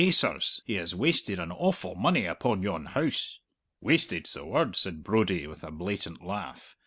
Eh, 0.03 0.09
sirs, 0.09 0.61
he 0.65 0.73
has 0.73 0.95
wasted 0.95 1.37
an 1.37 1.51
awful 1.51 1.93
money 1.93 2.25
upon 2.25 2.63
yon 2.63 2.85
house!" 2.87 3.37
"Wasted's 3.81 4.33
the 4.33 4.43
word!" 4.43 4.75
said 4.75 5.03
Brodie, 5.03 5.45
with 5.45 5.63
a 5.63 5.69
blatant 5.69 6.25
laugh. 6.25 6.75